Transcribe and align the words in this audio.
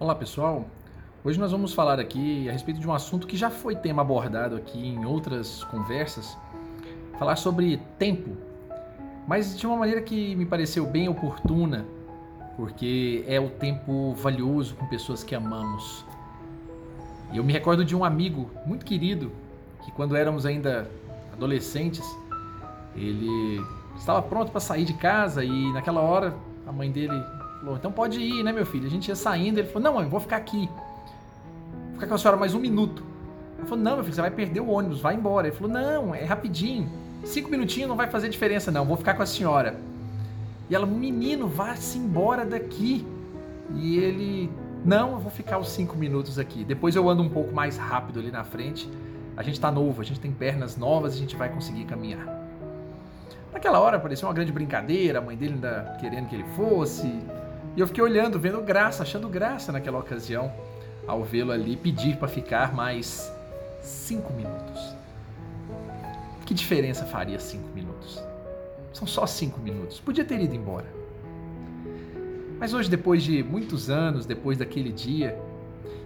Olá 0.00 0.14
pessoal, 0.14 0.64
hoje 1.24 1.40
nós 1.40 1.50
vamos 1.50 1.74
falar 1.74 1.98
aqui 1.98 2.48
a 2.48 2.52
respeito 2.52 2.78
de 2.78 2.86
um 2.86 2.92
assunto 2.92 3.26
que 3.26 3.36
já 3.36 3.50
foi 3.50 3.74
tema 3.74 4.00
abordado 4.00 4.54
aqui 4.54 4.78
em 4.78 5.04
outras 5.04 5.64
conversas, 5.64 6.38
falar 7.18 7.34
sobre 7.34 7.78
tempo, 7.98 8.36
mas 9.26 9.58
de 9.58 9.66
uma 9.66 9.76
maneira 9.76 10.00
que 10.00 10.36
me 10.36 10.46
pareceu 10.46 10.86
bem 10.86 11.08
oportuna, 11.08 11.84
porque 12.56 13.24
é 13.26 13.40
o 13.40 13.50
tempo 13.50 14.14
valioso 14.14 14.76
com 14.76 14.86
pessoas 14.86 15.24
que 15.24 15.34
amamos. 15.34 16.04
E 17.32 17.38
eu 17.38 17.42
me 17.42 17.52
recordo 17.52 17.84
de 17.84 17.96
um 17.96 18.04
amigo 18.04 18.48
muito 18.64 18.86
querido 18.86 19.32
que 19.84 19.90
quando 19.90 20.14
éramos 20.14 20.46
ainda 20.46 20.88
adolescentes, 21.32 22.04
ele 22.94 23.60
estava 23.96 24.22
pronto 24.22 24.52
para 24.52 24.60
sair 24.60 24.84
de 24.84 24.94
casa 24.94 25.42
e 25.42 25.72
naquela 25.72 26.02
hora 26.02 26.36
a 26.64 26.70
mãe 26.70 26.88
dele 26.88 27.20
Falou, 27.60 27.76
então 27.76 27.90
pode 27.90 28.20
ir, 28.20 28.42
né, 28.42 28.52
meu 28.52 28.64
filho? 28.64 28.86
A 28.86 28.90
gente 28.90 29.08
ia 29.08 29.16
saindo. 29.16 29.58
Ele 29.58 29.68
falou, 29.68 29.82
não, 29.82 29.94
mãe, 29.94 30.08
vou 30.08 30.20
ficar 30.20 30.36
aqui. 30.36 30.68
Vou 31.86 31.94
ficar 31.94 32.06
com 32.06 32.14
a 32.14 32.18
senhora 32.18 32.36
mais 32.36 32.54
um 32.54 32.60
minuto. 32.60 33.02
Ela 33.58 33.66
falou, 33.66 33.84
não, 33.84 33.94
meu 33.96 34.04
filho, 34.04 34.14
você 34.14 34.20
vai 34.20 34.30
perder 34.30 34.60
o 34.60 34.68
ônibus, 34.68 35.00
vai 35.00 35.14
embora. 35.14 35.48
Ele 35.48 35.56
falou, 35.56 35.72
não, 35.72 36.14
é 36.14 36.24
rapidinho. 36.24 36.88
Cinco 37.24 37.50
minutinhos 37.50 37.88
não 37.88 37.96
vai 37.96 38.08
fazer 38.08 38.28
diferença, 38.28 38.70
não. 38.70 38.84
Vou 38.84 38.96
ficar 38.96 39.14
com 39.14 39.22
a 39.22 39.26
senhora. 39.26 39.76
E 40.70 40.74
ela, 40.74 40.86
menino, 40.86 41.48
vá-se 41.48 41.98
embora 41.98 42.44
daqui. 42.44 43.04
E 43.74 43.98
ele, 43.98 44.50
não, 44.84 45.12
eu 45.12 45.18
vou 45.18 45.30
ficar 45.30 45.58
os 45.58 45.70
cinco 45.70 45.96
minutos 45.96 46.38
aqui. 46.38 46.64
Depois 46.64 46.94
eu 46.94 47.08
ando 47.08 47.22
um 47.22 47.28
pouco 47.28 47.52
mais 47.52 47.76
rápido 47.76 48.20
ali 48.20 48.30
na 48.30 48.44
frente. 48.44 48.88
A 49.36 49.42
gente 49.42 49.58
tá 49.58 49.70
novo, 49.70 50.00
a 50.00 50.04
gente 50.04 50.20
tem 50.20 50.32
pernas 50.32 50.76
novas, 50.76 51.14
a 51.14 51.16
gente 51.16 51.36
vai 51.36 51.48
conseguir 51.48 51.84
caminhar. 51.84 52.26
Naquela 53.52 53.80
hora 53.80 53.98
parecia 53.98 54.26
uma 54.26 54.34
grande 54.34 54.52
brincadeira, 54.52 55.18
a 55.18 55.22
mãe 55.22 55.36
dele 55.36 55.54
ainda 55.54 55.96
querendo 56.00 56.28
que 56.28 56.34
ele 56.34 56.44
fosse, 56.54 57.06
e 57.78 57.80
eu 57.80 57.86
fiquei 57.86 58.02
olhando, 58.02 58.40
vendo 58.40 58.60
graça, 58.60 59.04
achando 59.04 59.28
graça 59.28 59.70
naquela 59.70 60.00
ocasião, 60.00 60.52
ao 61.06 61.22
vê-lo 61.22 61.52
ali 61.52 61.76
pedir 61.76 62.16
para 62.16 62.26
ficar 62.26 62.74
mais 62.74 63.32
cinco 63.80 64.32
minutos. 64.32 64.96
Que 66.44 66.52
diferença 66.54 67.06
faria 67.06 67.38
cinco 67.38 67.68
minutos? 67.72 68.20
São 68.92 69.06
só 69.06 69.28
cinco 69.28 69.60
minutos. 69.60 70.00
Podia 70.00 70.24
ter 70.24 70.40
ido 70.40 70.56
embora. 70.56 70.86
Mas 72.58 72.74
hoje, 72.74 72.90
depois 72.90 73.22
de 73.22 73.44
muitos 73.44 73.88
anos, 73.88 74.26
depois 74.26 74.58
daquele 74.58 74.90
dia, 74.90 75.38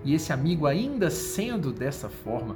e 0.05 0.13
esse 0.13 0.31
amigo 0.31 0.67
ainda 0.67 1.09
sendo 1.09 1.73
dessa 1.73 2.11
forma, 2.11 2.55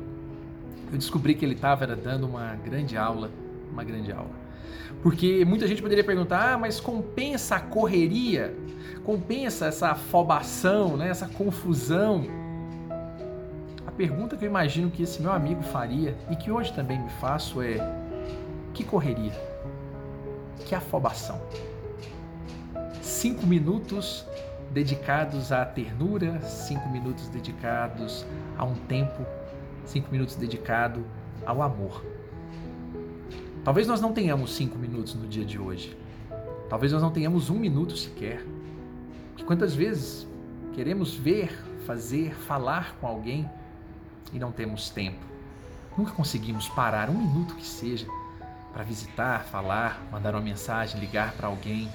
eu 0.93 0.99
descobri 0.99 1.35
que 1.35 1.43
ele 1.43 1.55
estava 1.55 1.87
dando 1.87 2.27
uma 2.27 2.55
grande 2.57 2.99
aula, 2.99 3.31
uma 3.73 3.83
grande 3.83 4.13
aula. 4.13 4.46
Porque 5.03 5.45
muita 5.45 5.67
gente 5.67 5.83
poderia 5.83 6.05
perguntar, 6.05 6.55
ah, 6.55 6.59
mas 6.59 6.81
compensa 6.81 7.57
a 7.57 7.61
correria? 7.61 8.55
Compensa 9.05 9.67
essa 9.67 9.91
afobação, 9.91 10.97
né? 10.97 11.09
essa 11.09 11.29
confusão? 11.29 12.27
A 13.87 13.91
pergunta 13.93 14.37
que 14.37 14.45
eu 14.45 14.49
imagino 14.49 14.91
que 14.91 15.03
esse 15.03 15.23
meu 15.23 15.33
amigo 15.33 15.63
faria 15.63 16.17
e 16.31 16.37
que 16.37 16.51
hoje 16.51 16.73
também 16.73 17.01
me 17.01 17.11
faço 17.11 17.63
é: 17.63 17.77
que 18.75 18.83
correria? 18.83 19.33
Que 20.65 20.75
afobação? 20.75 21.41
Cinco 23.01 23.47
minutos 23.47 24.27
dedicados 24.73 25.53
à 25.53 25.65
ternura, 25.65 26.41
cinco 26.43 26.89
minutos 26.89 27.29
dedicados 27.29 28.27
a 28.59 28.65
um 28.65 28.75
tempo, 28.75 29.25
cinco 29.85 30.11
minutos 30.11 30.35
dedicados 30.37 31.03
ao 31.47 31.63
amor. 31.63 32.16
Talvez 33.67 33.89
nós 33.89 34.01
não 34.01 34.13
tenhamos 34.13 34.55
cinco 34.55 34.79
minutos 34.79 35.13
no 35.17 35.27
dia 35.27 35.45
de 35.45 35.59
hoje. 35.59 35.99
Talvez 36.69 36.93
nós 36.93 37.03
não 37.03 37.11
tenhamos 37.11 37.51
um 37.51 37.59
minuto 37.59 37.97
sequer. 37.97 38.47
Que 39.35 39.43
quantas 39.43 39.75
vezes 39.75 40.25
queremos 40.73 41.17
ver, 41.17 41.53
fazer, 41.85 42.33
falar 42.33 42.95
com 43.01 43.09
alguém 43.09 43.51
e 44.33 44.39
não 44.39 44.53
temos 44.53 44.89
tempo. 44.89 45.19
Nunca 45.99 46.13
conseguimos 46.13 46.69
parar 46.69 47.11
um 47.11 47.19
minuto 47.19 47.57
que 47.57 47.67
seja 47.67 48.07
para 48.73 48.85
visitar, 48.85 49.43
falar, 49.47 50.01
mandar 50.13 50.37
uma 50.37 50.43
mensagem, 50.43 51.01
ligar 51.01 51.33
para 51.33 51.49
alguém. 51.49 51.89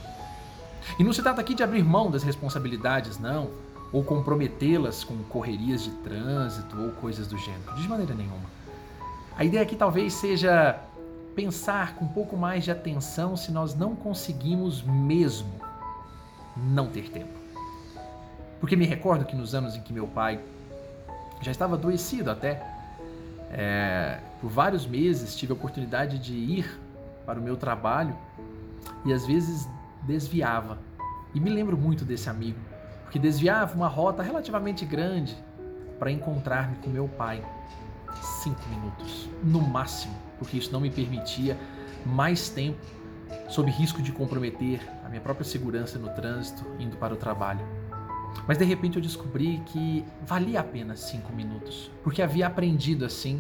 E 1.00 1.06
não 1.06 1.14
se 1.14 1.24
trata 1.24 1.40
aqui 1.40 1.56
de 1.56 1.64
abrir 1.64 1.86
mão 1.86 2.12
das 2.12 2.24
responsabilidades, 2.24 3.18
não, 3.18 3.50
ou 3.94 4.04
comprometê-las 4.04 5.06
com 5.06 5.16
correrias 5.24 5.84
de 5.84 5.92
trânsito 5.92 6.78
ou 6.78 6.92
coisas 6.92 7.28
do 7.28 7.38
gênero, 7.38 7.76
de 7.78 7.88
maneira 7.88 8.14
nenhuma. 8.14 8.50
A 9.38 9.46
ideia 9.46 9.64
aqui 9.64 9.78
talvez 9.78 10.14
seja 10.16 10.78
pensar 11.36 11.96
com 11.96 12.06
um 12.06 12.10
pouco 12.10 12.36
mais 12.36 12.64
de 12.64 12.72
atenção 12.72 13.36
se 13.36 13.52
nós 13.52 13.76
não 13.76 13.96
conseguimos 13.96 14.82
mesmo 14.82 15.52
não 16.56 16.88
ter 16.88 17.10
tempo. 17.10 17.40
Porque 18.60 18.76
me 18.76 18.86
recordo 18.86 19.26
que 19.26 19.36
nos 19.36 19.56
anos 19.56 19.76
em 19.76 19.82
que 19.82 19.92
meu 19.92 20.08
pai 20.08 20.40
já 21.42 21.52
estava 21.52 21.76
adoecido 21.76 22.30
até, 22.30 22.64
é, 23.52 24.20
por 24.40 24.50
vários 24.50 24.86
meses 24.86 25.36
tive 25.36 25.52
a 25.52 25.56
oportunidade 25.56 26.20
de 26.20 26.34
ir 26.34 26.80
para 27.26 27.40
o 27.40 27.42
meu 27.42 27.58
trabalho 27.58 28.16
e 29.06 29.12
às 29.12 29.26
vezes 29.26 29.68
desviava. 30.04 30.78
E 31.34 31.40
me 31.40 31.50
lembro 31.50 31.78
muito 31.78 32.06
desse 32.06 32.30
amigo, 32.30 32.60
porque 33.04 33.18
desviava 33.18 33.74
uma 33.76 33.88
rota 33.88 34.22
relativamente 34.22 34.86
grande 34.86 35.36
para 35.98 36.12
encontrar-me 36.12 36.76
com 36.78 36.90
meu 36.90 37.08
pai. 37.08 37.44
Cinco 38.44 38.62
minutos, 38.70 39.30
no 39.44 39.62
máximo 39.62 40.32
porque 40.42 40.58
isso 40.58 40.72
não 40.72 40.82
me 40.82 40.90
permitia 40.90 41.56
mais 42.04 42.50
tempo 42.50 42.84
sob 43.48 43.70
risco 43.70 44.02
de 44.02 44.12
comprometer 44.12 44.82
a 45.06 45.08
minha 45.08 45.22
própria 45.22 45.46
segurança 45.46 46.00
no 46.00 46.10
trânsito 46.10 46.66
indo 46.80 46.98
para 46.98 47.14
o 47.14 47.16
trabalho. 47.16 47.64
Mas 48.48 48.58
de 48.58 48.66
repente 48.66 48.96
eu 48.96 49.04
descobri 49.04 49.62
que 49.68 50.04
valia 50.26 50.62
a 50.62 50.64
pena 50.64 50.96
cinco 50.96 51.32
minutos, 51.32 51.92
porque 52.04 52.24
havia 52.24 52.48
aprendido 52.48 53.06
assim 53.06 53.40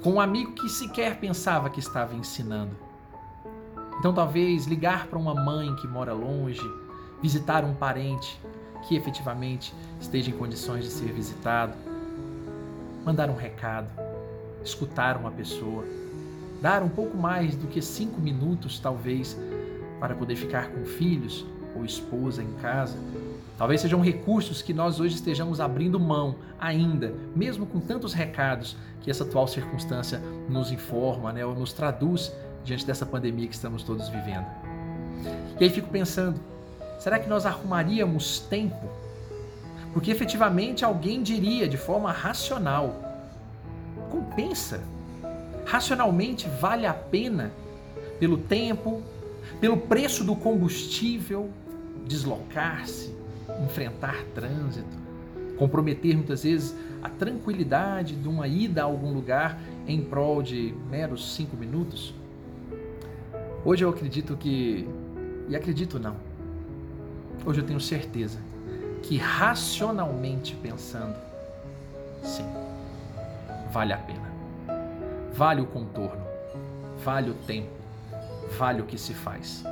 com 0.00 0.12
um 0.12 0.20
amigo 0.20 0.52
que 0.52 0.68
sequer 0.68 1.18
pensava 1.18 1.68
que 1.68 1.80
estava 1.80 2.14
ensinando. 2.14 2.76
Então 3.98 4.14
talvez 4.14 4.66
ligar 4.66 5.08
para 5.08 5.18
uma 5.18 5.34
mãe 5.34 5.74
que 5.74 5.88
mora 5.88 6.12
longe, 6.12 6.62
visitar 7.20 7.64
um 7.64 7.74
parente 7.74 8.40
que 8.86 8.94
efetivamente 8.94 9.74
esteja 10.00 10.30
em 10.30 10.34
condições 10.34 10.84
de 10.84 10.90
ser 10.90 11.12
visitado, 11.12 11.74
mandar 13.04 13.28
um 13.30 13.36
recado, 13.36 13.88
escutar 14.64 15.16
uma 15.16 15.30
pessoa, 15.30 15.84
dar 16.60 16.82
um 16.82 16.88
pouco 16.88 17.16
mais 17.16 17.56
do 17.56 17.66
que 17.66 17.82
cinco 17.82 18.20
minutos, 18.20 18.78
talvez, 18.78 19.36
para 19.98 20.14
poder 20.14 20.36
ficar 20.36 20.68
com 20.68 20.84
filhos 20.84 21.44
ou 21.76 21.84
esposa 21.84 22.42
em 22.42 22.52
casa. 22.60 22.96
Talvez 23.58 23.80
sejam 23.80 24.00
recursos 24.00 24.62
que 24.62 24.72
nós 24.72 24.98
hoje 25.00 25.14
estejamos 25.14 25.60
abrindo 25.60 25.98
mão 25.98 26.36
ainda, 26.58 27.14
mesmo 27.34 27.66
com 27.66 27.80
tantos 27.80 28.12
recados 28.12 28.76
que 29.02 29.10
essa 29.10 29.24
atual 29.24 29.46
circunstância 29.46 30.20
nos 30.48 30.70
informa, 30.70 31.32
né, 31.32 31.44
ou 31.44 31.54
nos 31.54 31.72
traduz 31.72 32.32
diante 32.64 32.86
dessa 32.86 33.04
pandemia 33.04 33.48
que 33.48 33.54
estamos 33.54 33.82
todos 33.82 34.08
vivendo. 34.08 34.46
E 35.60 35.64
aí 35.64 35.70
fico 35.70 35.88
pensando, 35.88 36.40
será 36.98 37.18
que 37.18 37.28
nós 37.28 37.46
arrumaríamos 37.46 38.40
tempo? 38.40 38.88
Porque 39.92 40.10
efetivamente 40.10 40.84
alguém 40.84 41.22
diria 41.22 41.68
de 41.68 41.76
forma 41.76 42.10
racional: 42.10 42.94
compensa 44.10 44.80
racionalmente 45.64 46.48
vale 46.60 46.86
a 46.86 46.94
pena 46.94 47.52
pelo 48.18 48.36
tempo, 48.38 49.02
pelo 49.60 49.76
preço 49.76 50.24
do 50.24 50.34
combustível, 50.34 51.50
deslocar-se, 52.06 53.14
enfrentar 53.64 54.24
trânsito, 54.34 54.96
comprometer 55.56 56.16
muitas 56.16 56.42
vezes 56.42 56.74
a 57.02 57.08
tranquilidade 57.08 58.16
de 58.16 58.28
uma 58.28 58.46
ida 58.46 58.82
a 58.82 58.84
algum 58.84 59.12
lugar 59.12 59.60
em 59.86 60.02
prol 60.02 60.42
de 60.42 60.74
meros 60.90 61.34
cinco 61.34 61.56
minutos? 61.56 62.14
Hoje 63.64 63.84
eu 63.84 63.90
acredito 63.90 64.36
que, 64.36 64.88
e 65.48 65.54
acredito 65.54 65.98
não, 65.98 66.16
hoje 67.44 67.60
eu 67.60 67.66
tenho 67.66 67.80
certeza 67.80 68.38
que 69.02 69.18
racionalmente 69.18 70.54
pensando, 70.54 71.16
sim, 72.22 72.46
vale 73.70 73.92
a 73.92 73.98
pena. 73.98 74.32
Vale 75.34 75.60
o 75.60 75.66
contorno, 75.66 76.24
vale 77.02 77.30
o 77.30 77.34
tempo, 77.34 77.70
vale 78.58 78.80
o 78.82 78.84
que 78.84 78.98
se 78.98 79.14
faz. 79.14 79.64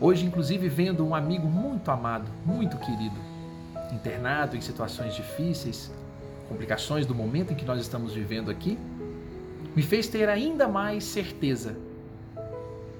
Hoje, 0.00 0.24
inclusive, 0.24 0.68
vendo 0.68 1.06
um 1.06 1.14
amigo 1.14 1.46
muito 1.46 1.90
amado, 1.90 2.30
muito 2.46 2.76
querido, 2.78 3.16
internado 3.92 4.56
em 4.56 4.60
situações 4.60 5.14
difíceis, 5.14 5.90
complicações 6.48 7.04
do 7.04 7.14
momento 7.14 7.52
em 7.52 7.56
que 7.56 7.64
nós 7.64 7.80
estamos 7.80 8.14
vivendo 8.14 8.50
aqui, 8.50 8.78
me 9.76 9.82
fez 9.82 10.08
ter 10.08 10.28
ainda 10.28 10.66
mais 10.66 11.04
certeza 11.04 11.76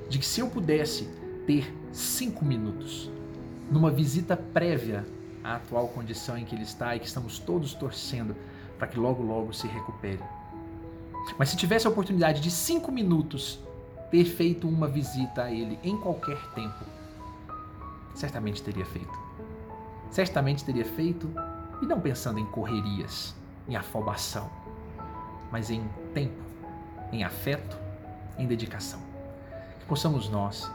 de 0.09 0.19
que 0.19 0.27
se 0.27 0.41
eu 0.41 0.49
pudesse 0.49 1.09
ter 1.47 1.73
cinco 1.93 2.45
minutos 2.45 3.11
numa 3.71 3.91
visita 3.91 4.37
prévia 4.37 5.07
à 5.43 5.57
atual 5.57 5.89
condição 5.89 6.37
em 6.37 6.45
que 6.45 6.55
ele 6.55 6.65
está 6.65 6.97
e 6.97 7.01
que 7.01 7.07
estamos 7.07 7.39
todos 7.39 7.75
torcendo 7.75 8.35
para 8.79 8.87
que 8.87 8.99
logo, 8.99 9.23
logo 9.23 9.53
se 9.53 9.67
recupere 9.67 10.21
mas 11.37 11.51
se 11.51 11.57
tivesse 11.57 11.87
a 11.87 11.91
oportunidade 11.91 12.41
de 12.41 12.51
cinco 12.51 12.93
minutos 12.93 13.59
ter 14.11 14.25
feito 14.25 14.69
uma 14.69 14.89
visita 14.89 15.45
a 15.45 15.53
ele 15.53 15.79
em 15.83 15.97
qualquer 15.97 16.39
tempo, 16.55 16.85
certamente 18.15 18.63
teria 18.63 18.87
feito. 18.87 19.29
certamente 20.11 20.65
teria 20.65 20.87
feito 20.87 21.31
e 21.83 21.87
não 21.87 22.01
pensando 22.01 22.39
em 22.39 22.47
correrias, 22.47 23.37
em 23.69 23.77
afobação, 23.77 24.51
mas 25.53 25.71
em 25.71 25.87
tempo, 26.15 26.43
em 27.13 27.23
afeto, 27.23 27.77
em 28.39 28.47
dedicação. 28.47 29.01
Que 29.79 29.85
possamos 29.85 30.31
nós 30.31 30.71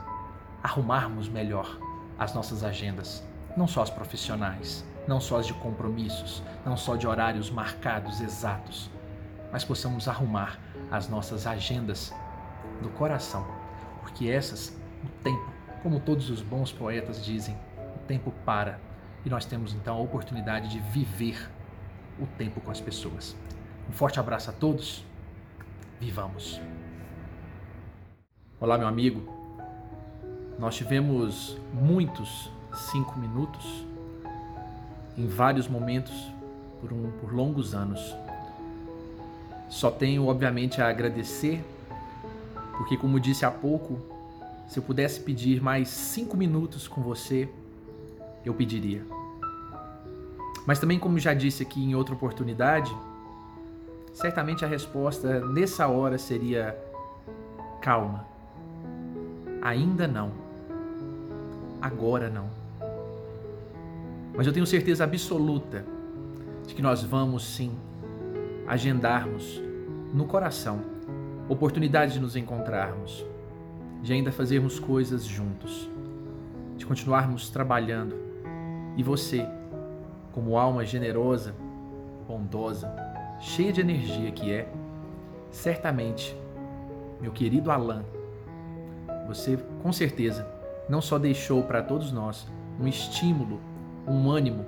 arrumarmos 0.61 1.27
melhor 1.27 1.79
as 2.23 2.33
nossas 2.33 2.63
agendas, 2.63 3.23
não 3.55 3.67
só 3.67 3.81
as 3.81 3.89
profissionais, 3.89 4.85
não 5.07 5.19
só 5.19 5.39
as 5.39 5.45
de 5.45 5.53
compromissos, 5.53 6.41
não 6.65 6.77
só 6.77 6.95
de 6.95 7.05
horários 7.05 7.49
marcados 7.49 8.21
exatos, 8.21 8.89
mas 9.51 9.65
possamos 9.65 10.07
arrumar 10.07 10.57
as 10.89 11.09
nossas 11.09 11.45
agendas 11.45 12.13
do 12.81 12.89
coração, 12.89 13.45
porque 14.01 14.29
essas, 14.29 14.69
o 15.03 15.23
tempo, 15.23 15.51
como 15.81 15.99
todos 15.99 16.29
os 16.29 16.41
bons 16.41 16.71
poetas 16.71 17.23
dizem, 17.23 17.57
o 17.95 17.99
tempo 18.07 18.31
para 18.45 18.79
e 19.25 19.29
nós 19.29 19.45
temos 19.45 19.73
então 19.73 19.97
a 19.97 19.99
oportunidade 19.99 20.69
de 20.69 20.79
viver 20.79 21.49
o 22.19 22.25
tempo 22.25 22.61
com 22.61 22.71
as 22.71 22.79
pessoas. 22.79 23.35
Um 23.89 23.91
forte 23.91 24.19
abraço 24.19 24.49
a 24.49 24.53
todos. 24.53 25.05
Vivamos. 25.99 26.59
Olá, 28.59 28.77
meu 28.77 28.87
amigo. 28.87 29.42
Nós 30.57 30.75
tivemos 30.75 31.57
muitos 31.73 32.49
cinco 32.73 33.19
minutos 33.19 33.85
em 35.17 35.27
vários 35.27 35.67
momentos 35.67 36.13
por, 36.79 36.91
um, 36.91 37.11
por 37.19 37.33
longos 37.33 37.73
anos. 37.73 38.15
Só 39.69 39.89
tenho, 39.89 40.27
obviamente, 40.27 40.81
a 40.81 40.89
agradecer, 40.89 41.63
porque, 42.77 42.97
como 42.97 43.19
disse 43.19 43.45
há 43.45 43.51
pouco, 43.51 43.99
se 44.67 44.79
eu 44.79 44.83
pudesse 44.83 45.19
pedir 45.19 45.61
mais 45.61 45.89
cinco 45.89 46.37
minutos 46.37 46.87
com 46.87 47.01
você, 47.01 47.49
eu 48.45 48.53
pediria. 48.53 49.03
Mas 50.65 50.79
também, 50.79 50.99
como 50.99 51.19
já 51.19 51.33
disse 51.33 51.63
aqui 51.63 51.83
em 51.83 51.95
outra 51.95 52.13
oportunidade, 52.13 52.95
certamente 54.13 54.63
a 54.63 54.67
resposta 54.67 55.39
nessa 55.47 55.87
hora 55.87 56.17
seria 56.17 56.77
calma. 57.81 58.25
Ainda 59.61 60.07
não. 60.07 60.42
Agora 61.83 62.29
não. 62.29 62.49
Mas 64.33 64.47
eu 64.47 64.53
tenho 64.53 64.65
certeza 64.65 65.03
absoluta 65.03 65.83
de 66.65 66.73
que 66.73 66.81
nós 66.81 67.03
vamos 67.03 67.43
sim 67.43 67.73
agendarmos 68.65 69.61
no 70.13 70.23
coração 70.23 70.79
oportunidade 71.49 72.13
de 72.13 72.21
nos 72.21 72.37
encontrarmos, 72.37 73.25
de 74.01 74.13
ainda 74.13 74.31
fazermos 74.31 74.79
coisas 74.79 75.25
juntos, 75.25 75.89
de 76.77 76.85
continuarmos 76.85 77.49
trabalhando 77.49 78.15
e 78.95 79.03
você, 79.03 79.45
como 80.31 80.57
alma 80.57 80.85
generosa, 80.85 81.53
bondosa, 82.25 82.89
cheia 83.41 83.73
de 83.73 83.81
energia 83.81 84.31
que 84.31 84.53
é, 84.53 84.71
certamente, 85.51 86.33
meu 87.19 87.33
querido 87.33 87.69
Alain, 87.69 88.05
você 89.27 89.57
com 89.81 89.91
certeza 89.91 90.52
não 90.87 91.01
só 91.01 91.17
deixou 91.17 91.63
para 91.63 91.81
todos 91.81 92.11
nós 92.11 92.47
um 92.79 92.87
estímulo, 92.87 93.59
um 94.07 94.29
ânimo 94.29 94.65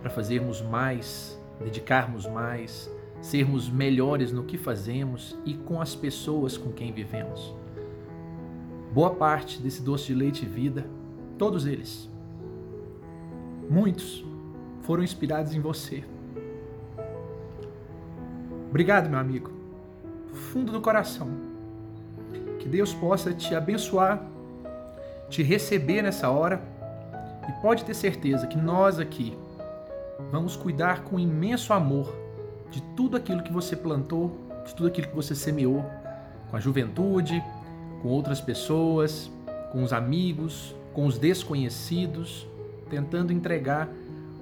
para 0.00 0.10
fazermos 0.10 0.60
mais, 0.60 1.40
dedicarmos 1.62 2.26
mais, 2.26 2.90
sermos 3.20 3.68
melhores 3.68 4.32
no 4.32 4.44
que 4.44 4.58
fazemos 4.58 5.38
e 5.44 5.54
com 5.54 5.80
as 5.80 5.94
pessoas 5.94 6.56
com 6.56 6.72
quem 6.72 6.92
vivemos. 6.92 7.54
Boa 8.92 9.14
parte 9.14 9.60
desse 9.60 9.82
doce 9.82 10.06
de 10.06 10.14
leite 10.14 10.44
e 10.44 10.48
vida, 10.48 10.86
todos 11.38 11.66
eles, 11.66 12.08
Muitos 13.68 14.24
foram 14.82 15.02
inspirados 15.02 15.54
em 15.54 15.60
você. 15.60 16.04
Obrigado, 18.68 19.08
meu 19.08 19.18
amigo, 19.18 19.50
do 20.28 20.34
fundo 20.34 20.72
do 20.72 20.80
coração. 20.80 21.28
Que 22.58 22.68
Deus 22.68 22.92
possa 22.92 23.32
te 23.32 23.54
abençoar, 23.54 24.22
te 25.34 25.42
receber 25.42 26.00
nessa 26.00 26.30
hora 26.30 26.62
e 27.48 27.52
pode 27.60 27.84
ter 27.84 27.94
certeza 27.94 28.46
que 28.46 28.56
nós 28.56 29.00
aqui 29.00 29.36
vamos 30.30 30.54
cuidar 30.54 31.02
com 31.02 31.18
imenso 31.18 31.72
amor 31.72 32.14
de 32.70 32.80
tudo 32.96 33.16
aquilo 33.16 33.42
que 33.42 33.52
você 33.52 33.74
plantou, 33.74 34.38
de 34.64 34.72
tudo 34.72 34.86
aquilo 34.86 35.08
que 35.08 35.16
você 35.16 35.34
semeou, 35.34 35.84
com 36.48 36.56
a 36.56 36.60
juventude, 36.60 37.42
com 38.00 38.08
outras 38.08 38.40
pessoas, 38.40 39.28
com 39.72 39.82
os 39.82 39.92
amigos, 39.92 40.72
com 40.92 41.04
os 41.04 41.18
desconhecidos 41.18 42.46
tentando 42.88 43.32
entregar 43.32 43.88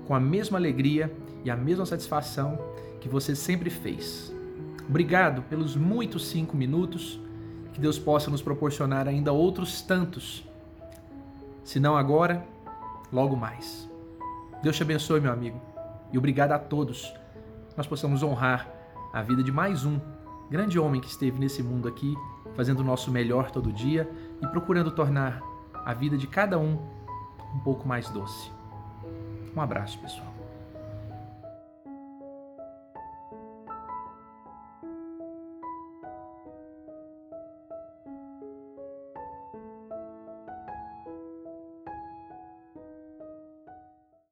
com 0.06 0.14
a 0.14 0.20
mesma 0.20 0.58
alegria 0.58 1.10
e 1.42 1.50
a 1.50 1.56
mesma 1.56 1.86
satisfação 1.86 2.58
que 3.00 3.08
você 3.08 3.34
sempre 3.34 3.70
fez. 3.70 4.30
Obrigado 4.86 5.40
pelos 5.44 5.74
muitos 5.74 6.26
cinco 6.26 6.54
minutos. 6.54 7.18
Que 7.72 7.80
Deus 7.80 7.98
possa 7.98 8.30
nos 8.30 8.42
proporcionar 8.42 9.08
ainda 9.08 9.32
outros 9.32 9.80
tantos. 9.80 10.44
Se 11.64 11.78
não 11.78 11.96
agora, 11.96 12.46
logo 13.12 13.36
mais. 13.36 13.88
Deus 14.62 14.76
te 14.76 14.82
abençoe, 14.82 15.20
meu 15.20 15.32
amigo. 15.32 15.60
E 16.12 16.18
obrigado 16.18 16.52
a 16.52 16.58
todos. 16.58 17.12
Nós 17.76 17.86
possamos 17.86 18.22
honrar 18.22 18.68
a 19.12 19.22
vida 19.22 19.42
de 19.42 19.52
mais 19.52 19.84
um 19.84 20.00
grande 20.50 20.78
homem 20.78 21.00
que 21.00 21.08
esteve 21.08 21.38
nesse 21.38 21.62
mundo 21.62 21.88
aqui, 21.88 22.14
fazendo 22.54 22.80
o 22.80 22.84
nosso 22.84 23.10
melhor 23.10 23.50
todo 23.50 23.72
dia 23.72 24.10
e 24.42 24.46
procurando 24.46 24.90
tornar 24.90 25.40
a 25.72 25.94
vida 25.94 26.16
de 26.16 26.26
cada 26.26 26.58
um 26.58 26.78
um 27.54 27.58
pouco 27.60 27.86
mais 27.86 28.08
doce. 28.10 28.50
Um 29.56 29.60
abraço, 29.60 29.98
pessoal. 29.98 30.41